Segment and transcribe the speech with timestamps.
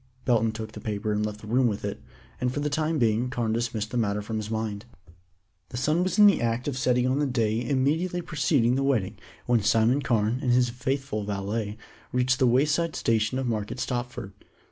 [0.25, 2.01] Belton took the paper and left the room with it,
[2.39, 4.85] and for the time being Carne dismissed the matter from his mind.
[5.69, 9.19] The sun was in the act of setting on the day immediately preceding the wedding
[9.45, 11.77] when Simon Carne and his faithful valet
[12.11, 14.33] reached the wayside station of Market Stopford.